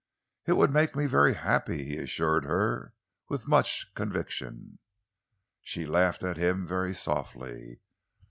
"It 0.47 0.53
would 0.53 0.71
make 0.73 0.95
me 0.95 1.05
very 1.05 1.35
happy," 1.35 1.83
he 1.85 1.97
assured 1.99 2.43
her 2.43 2.95
with 3.29 3.47
much 3.47 3.93
conviction. 3.93 4.79
She 5.61 5.85
laughed 5.85 6.23
at 6.23 6.37
him 6.37 6.65
very 6.65 6.95
softly. 6.95 7.81